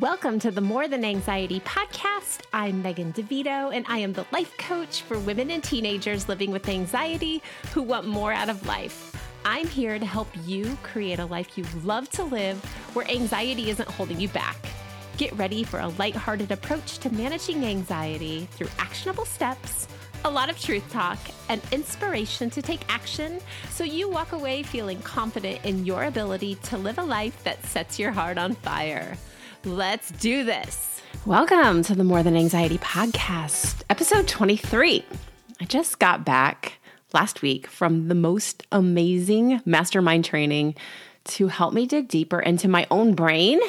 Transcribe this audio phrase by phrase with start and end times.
[0.00, 2.46] Welcome to the More Than Anxiety podcast.
[2.54, 6.70] I'm Megan DeVito, and I am the life coach for women and teenagers living with
[6.70, 7.42] anxiety
[7.74, 9.14] who want more out of life.
[9.44, 13.90] I'm here to help you create a life you love to live where anxiety isn't
[13.90, 14.56] holding you back.
[15.18, 19.86] Get ready for a lighthearted approach to managing anxiety through actionable steps,
[20.24, 21.18] a lot of truth talk,
[21.50, 23.38] and inspiration to take action
[23.68, 27.98] so you walk away feeling confident in your ability to live a life that sets
[27.98, 29.18] your heart on fire.
[29.66, 31.02] Let's do this.
[31.26, 35.04] Welcome to the More Than Anxiety podcast, episode 23.
[35.60, 36.78] I just got back
[37.12, 40.76] last week from the most amazing mastermind training
[41.24, 43.60] to help me dig deeper into my own brain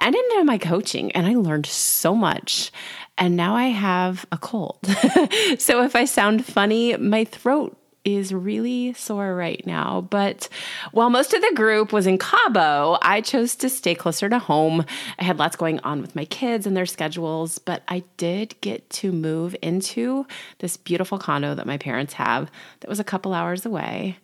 [0.00, 1.12] and into my coaching.
[1.12, 2.72] And I learned so much.
[3.16, 4.80] And now I have a cold.
[5.58, 10.00] so if I sound funny, my throat is really sore right now.
[10.08, 10.48] But
[10.92, 14.86] while most of the group was in Cabo, I chose to stay closer to home.
[15.18, 18.88] I had lots going on with my kids and their schedules, but I did get
[18.90, 20.26] to move into
[20.60, 24.18] this beautiful condo that my parents have that was a couple hours away.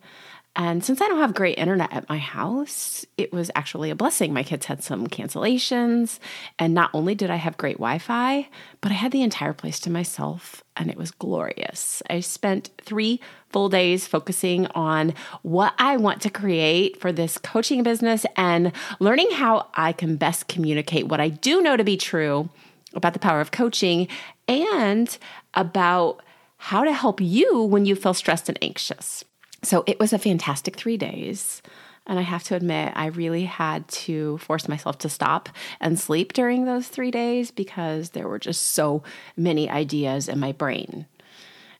[0.55, 4.33] And since I don't have great internet at my house, it was actually a blessing.
[4.33, 6.19] My kids had some cancellations.
[6.59, 8.47] And not only did I have great Wi Fi,
[8.79, 12.03] but I had the entire place to myself, and it was glorious.
[12.07, 17.81] I spent three full days focusing on what I want to create for this coaching
[17.81, 22.49] business and learning how I can best communicate what I do know to be true
[22.93, 24.07] about the power of coaching
[24.47, 25.17] and
[25.55, 26.21] about
[26.57, 29.25] how to help you when you feel stressed and anxious.
[29.63, 31.61] So it was a fantastic three days.
[32.05, 35.47] And I have to admit, I really had to force myself to stop
[35.79, 39.03] and sleep during those three days because there were just so
[39.37, 41.05] many ideas in my brain.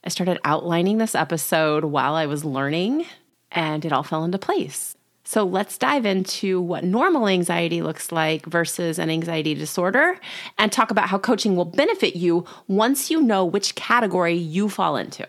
[0.03, 3.05] I started outlining this episode while I was learning,
[3.51, 4.95] and it all fell into place.
[5.25, 10.19] So let's dive into what normal anxiety looks like versus an anxiety disorder
[10.57, 14.97] and talk about how coaching will benefit you once you know which category you fall
[14.97, 15.27] into.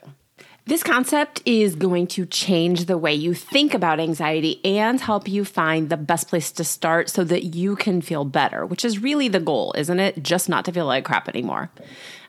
[0.67, 5.45] This concept is going to change the way you think about anxiety and help you
[5.45, 9.29] find the best place to start so that you can feel better, which is really
[9.29, 10.23] the goal, isn't it?
[10.23, 11.71] Just not to feel like crap anymore.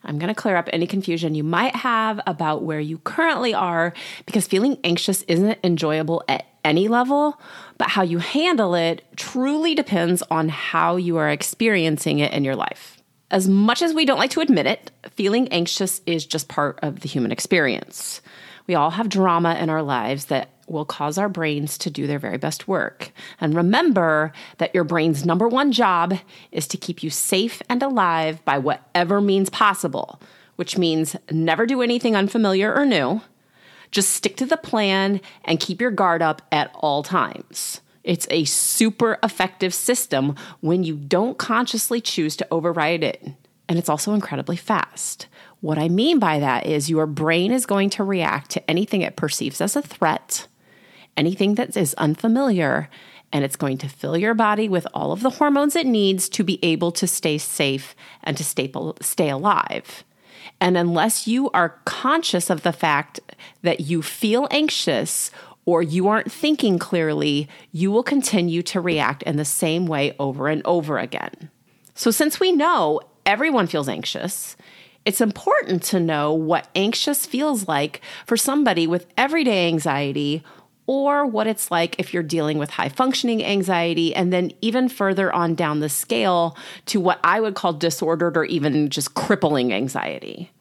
[0.04, 3.94] I'm going to clear up any confusion you might have about where you currently are
[4.26, 7.40] because feeling anxious isn't enjoyable at any level,
[7.78, 12.58] but how you handle it truly depends on how you are experiencing it in your
[12.58, 13.02] life.
[13.32, 17.00] As much as we don't like to admit it, feeling anxious is just part of
[17.00, 18.22] the human experience.
[18.68, 22.20] We all have drama in our lives that will cause our brains to do their
[22.20, 23.12] very best work.
[23.40, 26.16] And remember that your brain's number one job
[26.52, 30.20] is to keep you safe and alive by whatever means possible,
[30.56, 33.22] which means never do anything unfamiliar or new.
[33.92, 37.82] Just stick to the plan and keep your guard up at all times.
[38.06, 43.28] It's a super effective system when you don't consciously choose to override it.
[43.68, 45.28] And it's also incredibly fast.
[45.60, 49.16] What I mean by that is your brain is going to react to anything it
[49.16, 50.48] perceives as a threat,
[51.18, 52.90] anything that is unfamiliar,
[53.34, 56.44] and it's going to fill your body with all of the hormones it needs to
[56.44, 60.04] be able to stay safe and to stay, alive.
[60.62, 63.20] And unless you are conscious of the fact
[63.64, 65.32] that you feel anxious
[65.66, 70.48] or you aren't thinking clearly, you will continue to react in the same way over
[70.48, 71.50] and over again.
[71.96, 74.56] So, since we know everyone feels anxious,
[75.06, 80.44] it's important to know what anxious feels like for somebody with everyday anxiety
[80.88, 85.34] or what it's like if you're dealing with high functioning anxiety, and then even further
[85.34, 86.56] on down the scale
[86.86, 90.52] to what I would call disordered or even just crippling anxiety.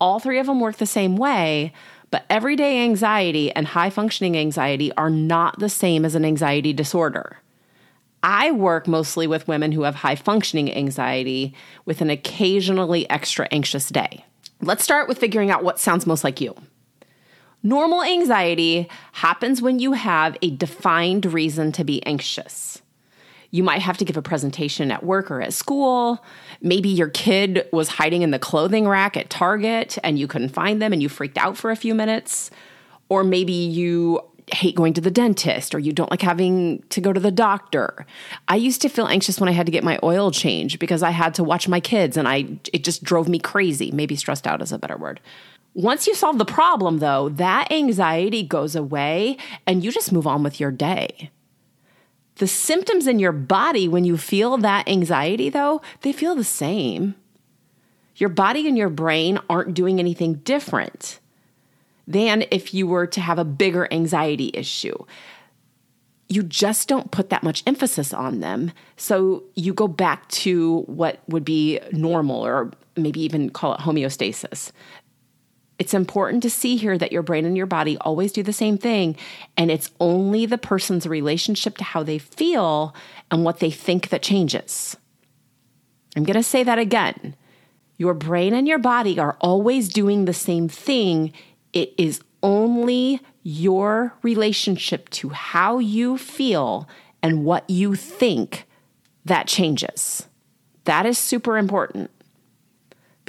[0.00, 1.72] All three of them work the same way,
[2.10, 7.38] but everyday anxiety and high functioning anxiety are not the same as an anxiety disorder.
[8.22, 11.54] I work mostly with women who have high functioning anxiety
[11.84, 14.24] with an occasionally extra anxious day.
[14.62, 16.54] Let's start with figuring out what sounds most like you.
[17.62, 22.73] Normal anxiety happens when you have a defined reason to be anxious.
[23.54, 26.24] You might have to give a presentation at work or at school.
[26.60, 30.82] Maybe your kid was hiding in the clothing rack at Target and you couldn't find
[30.82, 32.50] them and you freaked out for a few minutes.
[33.08, 34.20] Or maybe you
[34.52, 38.04] hate going to the dentist or you don't like having to go to the doctor.
[38.48, 41.10] I used to feel anxious when I had to get my oil changed because I
[41.10, 43.92] had to watch my kids and I it just drove me crazy.
[43.92, 45.20] Maybe stressed out is a better word.
[45.74, 50.42] Once you solve the problem though, that anxiety goes away and you just move on
[50.42, 51.30] with your day.
[52.36, 57.14] The symptoms in your body when you feel that anxiety, though, they feel the same.
[58.16, 61.20] Your body and your brain aren't doing anything different
[62.06, 64.96] than if you were to have a bigger anxiety issue.
[66.28, 68.72] you just don't put that much emphasis on them.
[68.96, 74.72] So you go back to what would be normal or maybe even call it homeostasis.
[75.78, 78.78] It's important to see here that your brain and your body always do the same
[78.78, 79.16] thing,
[79.56, 82.94] and it's only the person's relationship to how they feel
[83.30, 84.96] and what they think that changes.
[86.16, 87.34] I'm going to say that again.
[87.96, 91.32] Your brain and your body are always doing the same thing.
[91.72, 96.88] It is only your relationship to how you feel
[97.22, 98.66] and what you think
[99.24, 100.28] that changes.
[100.84, 102.10] That is super important.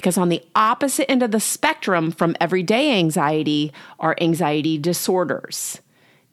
[0.06, 5.82] Because on the opposite end of the spectrum from everyday anxiety are anxiety disorders.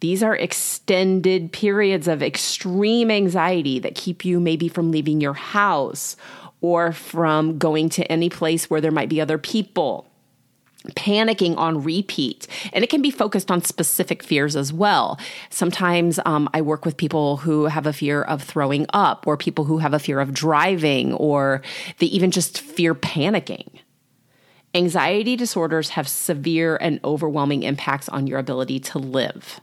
[0.01, 6.19] These are extended periods of extreme anxiety that keep you maybe from leaving your house
[6.61, 10.07] or from going to any place where there might be other people
[10.90, 12.46] panicking on repeat.
[12.73, 15.19] And it can be focused on specific fears as well.
[15.50, 19.64] Sometimes um, I work with people who have a fear of throwing up, or people
[19.64, 21.62] who have a fear of driving, or
[21.99, 23.69] they even just fear panicking.
[24.75, 29.61] Anxiety disorders have severe and overwhelming impacts on your ability to live.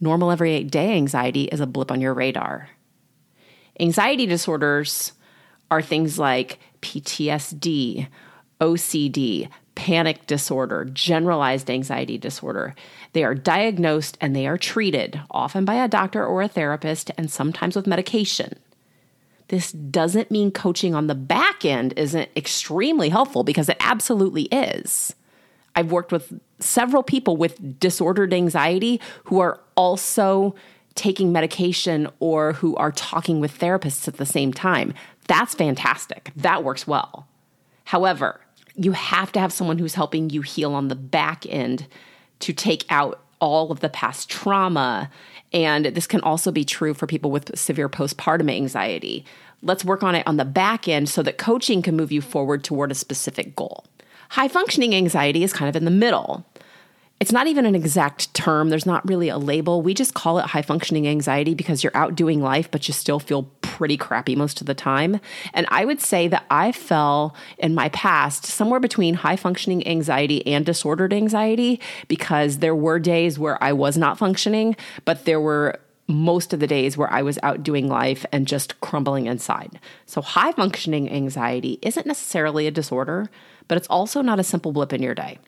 [0.00, 2.68] Normal everyday anxiety is a blip on your radar.
[3.80, 5.12] Anxiety disorders
[5.70, 8.08] are things like PTSD,
[8.60, 12.74] OCD, panic disorder, generalized anxiety disorder.
[13.12, 17.30] They are diagnosed and they are treated, often by a doctor or a therapist, and
[17.30, 18.58] sometimes with medication.
[19.48, 25.14] This doesn't mean coaching on the back end isn't extremely helpful because it absolutely is.
[25.76, 30.56] I've worked with several people with disordered anxiety who are also
[30.94, 34.94] taking medication or who are talking with therapists at the same time.
[35.28, 36.32] That's fantastic.
[36.34, 37.28] That works well.
[37.84, 38.40] However,
[38.76, 41.86] you have to have someone who's helping you heal on the back end
[42.40, 45.10] to take out all of the past trauma.
[45.52, 49.24] And this can also be true for people with severe postpartum anxiety.
[49.62, 52.62] Let's work on it on the back end so that coaching can move you forward
[52.64, 53.84] toward a specific goal.
[54.30, 56.44] High functioning anxiety is kind of in the middle.
[57.18, 58.68] It's not even an exact term.
[58.68, 59.80] There's not really a label.
[59.80, 63.18] We just call it high functioning anxiety because you're out doing life, but you still
[63.18, 65.20] feel pretty crappy most of the time.
[65.54, 70.46] And I would say that I fell in my past somewhere between high functioning anxiety
[70.46, 74.76] and disordered anxiety because there were days where I was not functioning,
[75.06, 78.78] but there were most of the days where I was out doing life and just
[78.80, 79.80] crumbling inside.
[80.04, 83.28] So, high functioning anxiety isn't necessarily a disorder,
[83.68, 85.38] but it's also not a simple blip in your day.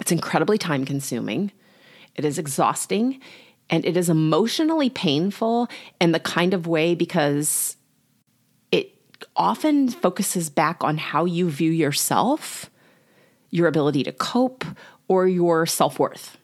[0.00, 1.52] It's incredibly time consuming,
[2.14, 3.20] it is exhausting,
[3.70, 5.68] and it is emotionally painful
[6.00, 7.76] in the kind of way because
[8.70, 8.94] it
[9.36, 12.70] often focuses back on how you view yourself,
[13.50, 14.64] your ability to cope,
[15.08, 16.38] or your self worth.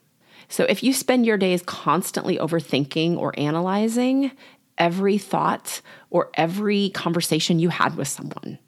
[0.49, 4.33] So if you spend your days constantly overthinking or analyzing
[4.79, 8.59] every thought or every conversation you had with someone,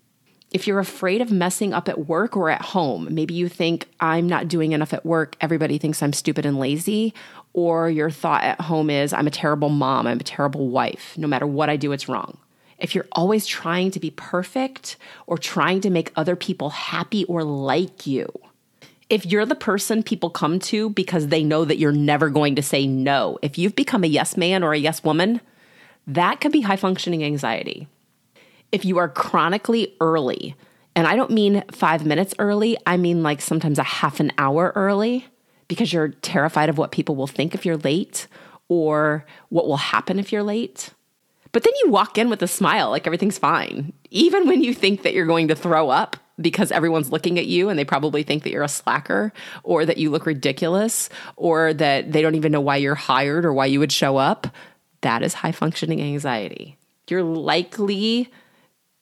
[0.51, 4.29] if you're afraid of messing up at work or at home, maybe you think, I'm
[4.29, 7.15] not doing enough at work, everybody thinks I'm stupid and lazy,
[7.53, 11.29] or your thought at home is, I'm a terrible mom, I'm a terrible wife, no
[11.29, 12.37] matter what I do, it's wrong.
[12.79, 17.45] If you're always trying to be perfect or trying to make other people happy or
[17.45, 18.29] like you,
[19.09, 22.63] if you're the person people come to because they know that you're never going to
[22.63, 25.41] say no, if you've become a yes man or a yes woman,
[26.07, 27.87] that could be high functioning anxiety
[28.73, 30.55] if you are chronically early,
[30.95, 34.73] and I don't mean five minutes early, I mean like sometimes a half an hour
[34.75, 35.27] early
[35.69, 38.27] because you're terrified of what people will think if you're late
[38.69, 40.91] or what will happen if you're late.
[41.53, 45.03] But then you walk in with a smile, like everything's fine, even when you think
[45.03, 48.45] that you're going to throw up because everyone's looking at you and they probably think
[48.45, 52.61] that you're a slacker or that you look ridiculous or that they don't even know
[52.61, 54.47] why you're hired or why you would show up.
[55.03, 56.77] That is high functioning anxiety.
[57.09, 58.31] You're likely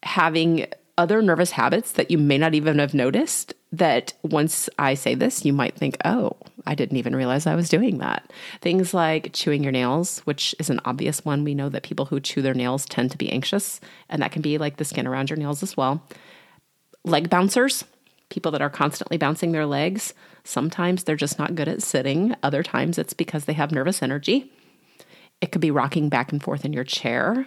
[0.02, 5.14] having other nervous habits that you may not even have noticed that once I say
[5.14, 6.36] this, you might think, oh,
[6.66, 8.32] I didn't even realize I was doing that.
[8.60, 11.44] Things like chewing your nails, which is an obvious one.
[11.44, 14.42] We know that people who chew their nails tend to be anxious, and that can
[14.42, 16.02] be like the skin around your nails as well.
[17.04, 17.84] Leg bouncers,
[18.28, 20.14] people that are constantly bouncing their legs.
[20.44, 24.50] Sometimes they're just not good at sitting, other times it's because they have nervous energy.
[25.40, 27.46] It could be rocking back and forth in your chair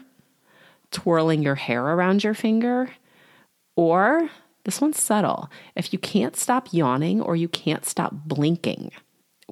[0.92, 2.92] twirling your hair around your finger,
[3.76, 4.30] or
[4.64, 5.50] this one's subtle.
[5.76, 8.92] If you can't stop yawning or you can't stop blinking,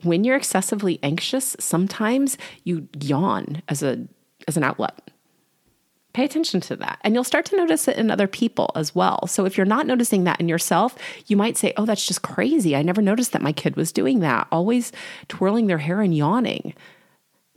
[0.04, 4.08] when you're excessively anxious, sometimes you yawn as a
[4.48, 5.12] as an outlet.
[6.14, 7.00] Pay attention to that.
[7.04, 9.28] And you'll start to notice it in other people as well.
[9.28, 10.96] So if you're not noticing that in yourself,
[11.28, 12.76] you might say, "Oh, that's just crazy.
[12.76, 14.92] I never noticed that my kid was doing that, always
[15.28, 16.74] twirling their hair and yawning."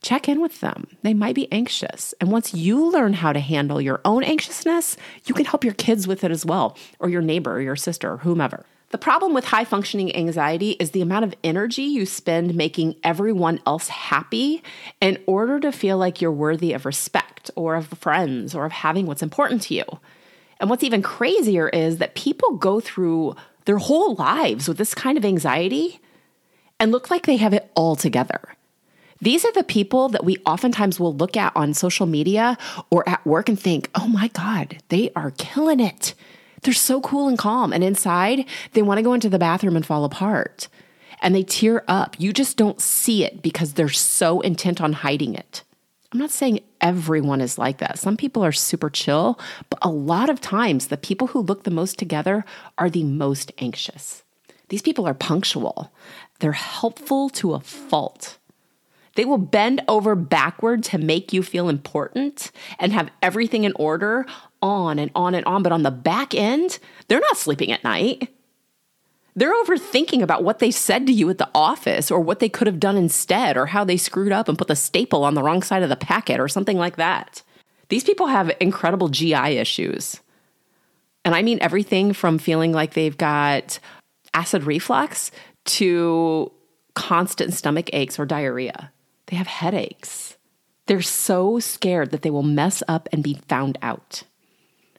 [0.03, 0.89] Check in with them.
[1.03, 2.13] They might be anxious.
[2.21, 6.07] And once you learn how to handle your own anxiousness, you can help your kids
[6.07, 8.67] with it as well, or your neighbor, or your sister, or whomever.
[8.91, 13.59] The problem with high functioning anxiety is the amount of energy you spend making everyone
[13.67, 14.63] else happy
[15.01, 19.07] in order to feel like you're worthy of respect or of friends or of having
[19.07, 19.85] what's important to you.
[20.61, 25.17] And what's even crazier is that people go through their whole lives with this kind
[25.17, 25.99] of anxiety
[26.79, 28.41] and look like they have it all together.
[29.23, 32.59] These are the people that we oftentimes will look at on social media
[32.91, 36.15] or at work and think, oh my God, they are killing it.
[36.63, 37.73] They're so cool and calm.
[37.73, 40.67] And inside, they want to go into the bathroom and fall apart.
[41.21, 42.17] And they tear up.
[42.19, 45.63] You just don't see it because they're so intent on hiding it.
[46.11, 48.01] I'm not saying everyone is like that.
[48.01, 49.39] Some people are super chill,
[49.71, 52.45] but a lot of times the people who look the most together
[52.77, 54.25] are the most anxious.
[54.69, 55.93] These people are punctual,
[56.41, 58.39] they're helpful to a fault.
[59.15, 64.27] They will bend over backward to make you feel important and have everything in order
[64.63, 65.63] on and on and on.
[65.63, 66.79] But on the back end,
[67.09, 68.29] they're not sleeping at night.
[69.35, 72.67] They're overthinking about what they said to you at the office or what they could
[72.67, 75.63] have done instead or how they screwed up and put the staple on the wrong
[75.63, 77.43] side of the packet or something like that.
[77.89, 80.21] These people have incredible GI issues.
[81.25, 83.79] And I mean everything from feeling like they've got
[84.35, 85.31] acid reflux
[85.65, 86.53] to
[86.95, 88.93] constant stomach aches or diarrhea.
[89.27, 90.37] They have headaches.
[90.87, 94.25] They're so scared that they will mess up and be found out.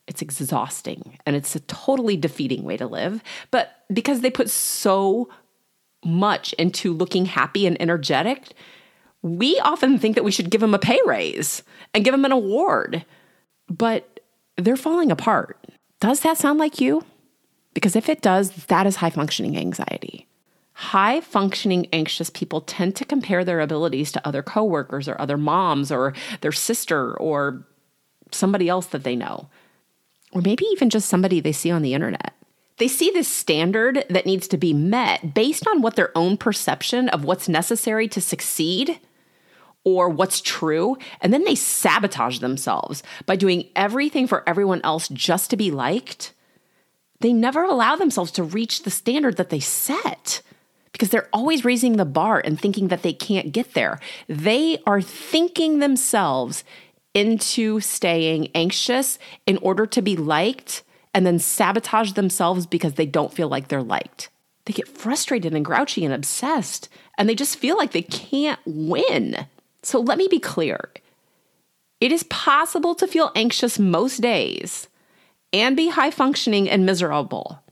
[0.07, 3.23] It's exhausting and it's a totally defeating way to live.
[3.51, 5.29] But because they put so
[6.03, 8.53] much into looking happy and energetic,
[9.21, 11.63] we often think that we should give them a pay raise
[11.93, 13.05] and give them an award.
[13.69, 14.19] But
[14.57, 15.57] they're falling apart.
[15.99, 17.03] Does that sound like you?
[17.73, 20.22] Because if it does, that is high functioning anxiety.
[20.73, 25.91] High functioning anxious people tend to compare their abilities to other coworkers or other moms
[25.91, 27.65] or their sister or
[28.31, 29.49] somebody else that they know,
[30.31, 32.33] or maybe even just somebody they see on the internet.
[32.77, 37.07] They see this standard that needs to be met based on what their own perception
[37.09, 38.99] of what's necessary to succeed
[39.83, 45.49] or what's true, and then they sabotage themselves by doing everything for everyone else just
[45.49, 46.33] to be liked.
[47.19, 50.41] They never allow themselves to reach the standard that they set
[50.93, 53.99] because they're always raising the bar and thinking that they can't get there.
[54.29, 56.63] They are thinking themselves
[57.13, 60.83] into staying anxious in order to be liked
[61.13, 64.29] and then sabotage themselves because they don't feel like they're liked.
[64.65, 69.45] They get frustrated and grouchy and obsessed, and they just feel like they can't win.
[69.81, 70.89] So let me be clear
[71.99, 74.89] it is possible to feel anxious most days
[75.53, 77.62] and be high functioning and miserable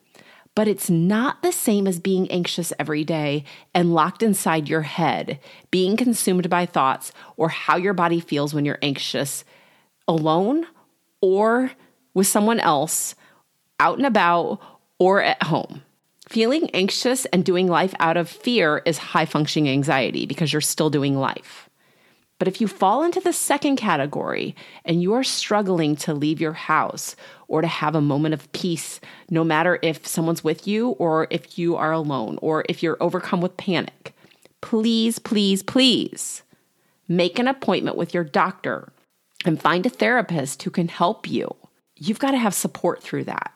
[0.55, 3.43] but it's not the same as being anxious every day
[3.73, 5.39] and locked inside your head,
[5.71, 9.45] being consumed by thoughts or how your body feels when you're anxious
[10.07, 10.65] alone
[11.21, 11.71] or
[12.13, 13.15] with someone else,
[13.79, 14.59] out and about
[14.99, 15.81] or at home.
[16.27, 20.89] Feeling anxious and doing life out of fear is high functioning anxiety because you're still
[20.89, 21.69] doing life.
[22.41, 26.53] But if you fall into the second category and you are struggling to leave your
[26.53, 27.15] house
[27.47, 31.59] or to have a moment of peace, no matter if someone's with you or if
[31.59, 34.15] you are alone or if you're overcome with panic,
[34.59, 36.41] please, please, please
[37.07, 38.91] make an appointment with your doctor
[39.45, 41.55] and find a therapist who can help you.
[41.95, 43.53] You've got to have support through that.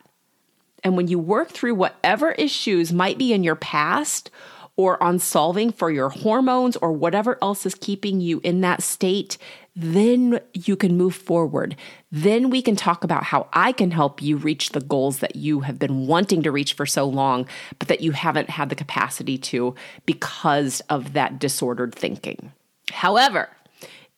[0.84, 4.30] And when you work through whatever issues might be in your past
[4.76, 9.38] or on solving for your hormones or whatever else is keeping you in that state,
[9.74, 11.76] then you can move forward.
[12.10, 15.60] Then we can talk about how I can help you reach the goals that you
[15.60, 17.46] have been wanting to reach for so long,
[17.78, 19.74] but that you haven't had the capacity to
[20.06, 22.52] because of that disordered thinking.
[22.90, 23.48] However,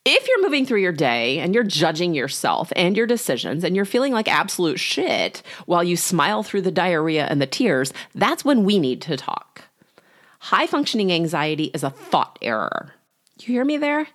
[0.04, 3.84] if you're moving through your day and you're judging yourself and your decisions and you're
[3.84, 8.64] feeling like absolute shit while you smile through the diarrhea and the tears, that's when
[8.64, 9.67] we need to talk.
[10.38, 12.95] High functioning anxiety is a thought error.
[13.40, 14.09] You hear me there?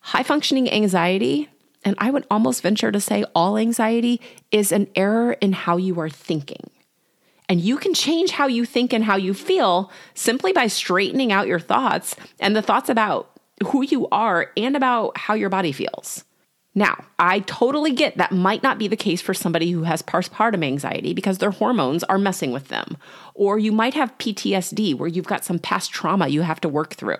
[0.00, 1.48] High functioning anxiety,
[1.84, 5.98] and I would almost venture to say all anxiety, is an error in how you
[6.00, 6.70] are thinking.
[7.48, 11.46] And you can change how you think and how you feel simply by straightening out
[11.46, 13.30] your thoughts and the thoughts about
[13.68, 16.24] who you are and about how your body feels.
[16.78, 20.64] Now, I totally get that might not be the case for somebody who has postpartum
[20.64, 22.96] anxiety because their hormones are messing with them.
[23.34, 26.94] Or you might have PTSD where you've got some past trauma you have to work
[26.94, 27.16] through.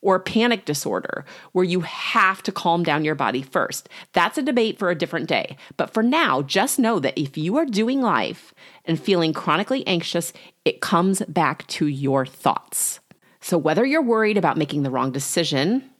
[0.00, 3.90] Or panic disorder where you have to calm down your body first.
[4.14, 5.58] That's a debate for a different day.
[5.76, 8.54] But for now, just know that if you are doing life
[8.86, 10.32] and feeling chronically anxious,
[10.64, 13.00] it comes back to your thoughts.
[13.42, 15.90] So whether you're worried about making the wrong decision,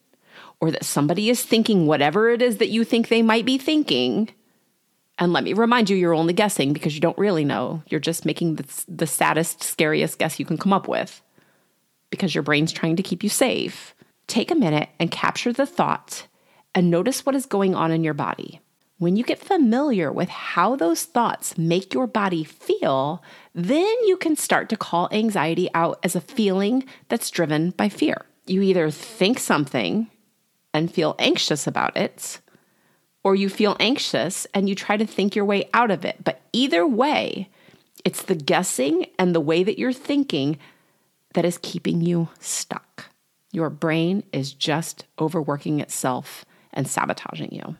[0.60, 4.28] or that somebody is thinking whatever it is that you think they might be thinking.
[5.18, 7.82] And let me remind you, you're only guessing because you don't really know.
[7.88, 11.22] You're just making the, the saddest, scariest guess you can come up with
[12.10, 13.94] because your brain's trying to keep you safe.
[14.26, 16.26] Take a minute and capture the thought
[16.74, 18.60] and notice what is going on in your body.
[18.98, 23.22] When you get familiar with how those thoughts make your body feel,
[23.54, 28.24] then you can start to call anxiety out as a feeling that's driven by fear.
[28.46, 30.08] You either think something
[30.76, 32.40] and feel anxious about it,
[33.24, 36.22] or you feel anxious and you try to think your way out of it.
[36.22, 37.48] But either way,
[38.04, 40.58] it's the guessing and the way that you're thinking
[41.34, 43.06] that is keeping you stuck.
[43.52, 47.76] Your brain is just overworking itself and sabotaging you.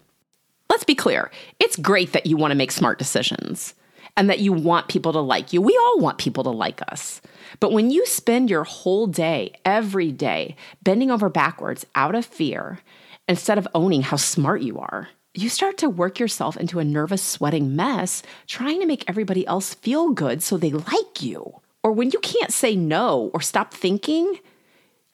[0.69, 3.75] Let's be clear it's great that you want to make smart decisions
[4.17, 5.61] and that you want people to like you.
[5.61, 7.21] We all want people to like us.
[7.61, 12.81] But when you spend your whole day, every day, bending over backwards out of fear,
[13.29, 17.23] instead of owning how smart you are, you start to work yourself into a nervous,
[17.23, 22.11] sweating mess trying to make everybody else feel good so they like you or when
[22.11, 24.41] you can't say no or stop thinking,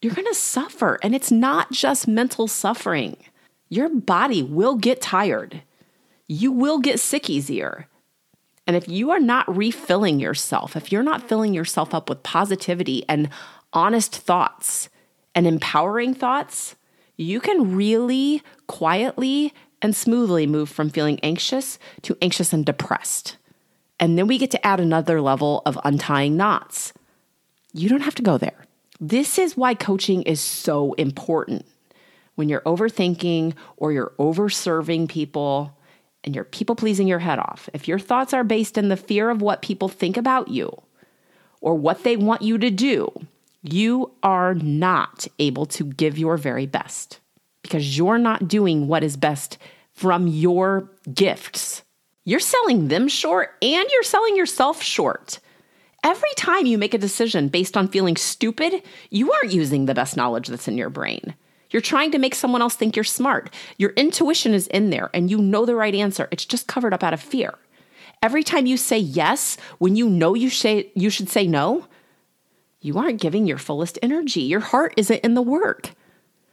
[0.00, 0.98] you're to suffer.
[1.02, 3.18] And it's not just mental suffering.
[3.68, 5.60] Your body will get tired.
[6.28, 7.88] You will get sick easier.
[8.66, 13.04] And if you are not refilling yourself, if you're not filling yourself up with positivity
[13.08, 13.28] and
[13.72, 14.88] honest thoughts
[15.34, 16.76] and empowering thoughts,
[17.16, 23.36] you can really quietly and smoothly move from feeling anxious to anxious and depressed.
[23.98, 26.92] And then we get to add another level of untying knots.
[27.72, 28.66] You don't have to go there.
[29.00, 31.66] This is why coaching is so important.
[32.36, 35.76] When you're overthinking or you're over serving people
[36.24, 39.30] and you're people pleasing your head off, if your thoughts are based in the fear
[39.30, 40.70] of what people think about you
[41.60, 43.10] or what they want you to do,
[43.62, 47.20] you are not able to give your very best
[47.62, 49.58] because you're not doing what is best
[49.92, 51.82] from your gifts
[52.24, 55.40] you're selling them short and you're selling yourself short.
[56.04, 60.16] Every time you make a decision based on feeling stupid, you aren't using the best
[60.16, 61.34] knowledge that's in your brain.
[61.72, 63.50] You're trying to make someone else think you're smart.
[63.78, 66.28] Your intuition is in there and you know the right answer.
[66.30, 67.54] It's just covered up out of fear.
[68.22, 71.86] Every time you say yes when you know you, say, you should say no,
[72.80, 74.42] you aren't giving your fullest energy.
[74.42, 75.90] Your heart isn't in the work.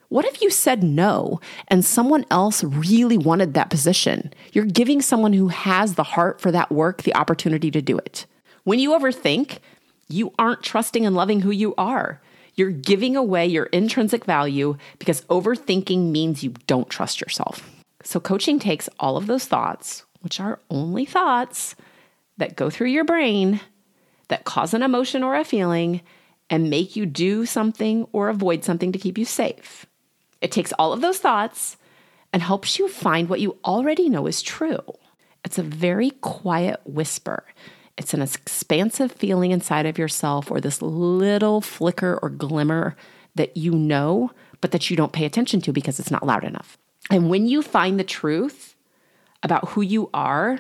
[0.10, 4.34] What if you said no and someone else really wanted that position?
[4.54, 8.26] You're giving someone who has the heart for that work the opportunity to do it.
[8.64, 9.60] When you overthink,
[10.08, 12.20] you aren't trusting and loving who you are.
[12.60, 17.66] You're giving away your intrinsic value because overthinking means you don't trust yourself.
[18.04, 21.78] So, coaching takes all of those thoughts, which are only thoughts
[22.36, 23.62] that go through your brain,
[24.28, 26.02] that cause an emotion or a feeling,
[26.50, 29.86] and make you do something or avoid something to keep you safe.
[30.42, 31.78] It takes all of those thoughts
[32.34, 34.84] and helps you find what you already know is true.
[35.46, 37.46] It's a very quiet whisper.
[38.00, 42.96] It's an expansive feeling inside of yourself or this little flicker or glimmer
[43.36, 44.32] that you know,
[44.62, 46.78] but that you don't pay attention to because it's not loud enough.
[47.12, 48.76] And when you find the truth
[49.44, 50.60] about who you are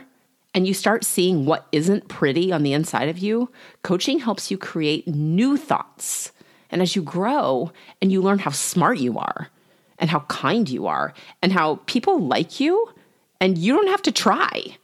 [0.53, 3.49] and you start seeing what isn't pretty on the inside of you,
[3.81, 6.31] coaching helps you create new thoughts.
[6.69, 7.71] And as you grow
[8.01, 9.49] and you learn how smart you are,
[9.99, 12.89] and how kind you are and how people like you
[13.39, 14.77] and you don't have to try.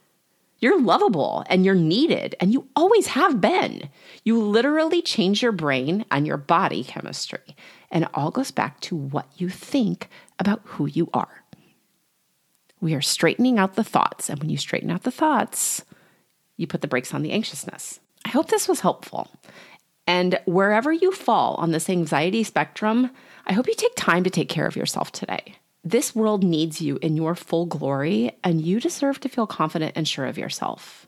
[0.60, 3.90] You're lovable and you're needed and you always have been.
[4.24, 7.56] You literally change your brain and your body chemistry.
[7.92, 11.44] And it all goes back to what you think about who you are.
[12.82, 14.30] We are straightening out the thoughts.
[14.30, 15.84] And when you straighten out the thoughts,
[16.58, 18.00] you put the brakes on the anxiousness.
[18.24, 19.30] I hope this was helpful.
[20.08, 23.12] And wherever you fall on this anxiety spectrum,
[23.46, 25.56] I hope you take time to take care of yourself today.
[25.88, 30.08] This world needs you in your full glory, and you deserve to feel confident and
[30.08, 31.08] sure of yourself.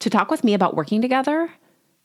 [0.00, 1.50] To talk with me about working together,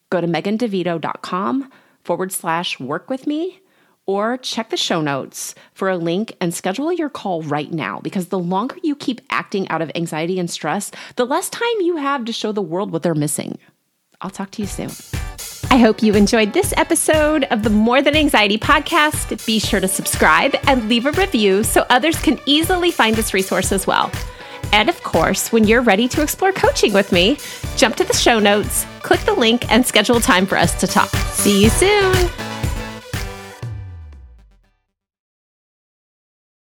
[0.09, 1.69] go to megandevito.com
[2.05, 3.59] forward slash work with me
[4.05, 8.29] or check the show notes for a link and schedule your call right now because
[8.29, 12.23] the longer you keep acting out of anxiety and stress, the less time you have
[12.23, 13.57] to show the world what they're missing.
[14.21, 14.91] I'll talk to you soon.
[15.69, 19.45] I hope you enjoyed this episode of the More Than Anxiety podcast.
[19.45, 23.73] Be sure to subscribe and leave a review so others can easily find this resource
[23.73, 24.09] as well.
[24.71, 27.37] And of course, when you're ready to explore coaching with me,
[27.75, 31.09] jump to the show notes, click the link, and schedule time for us to talk.
[31.09, 32.56] See you soon.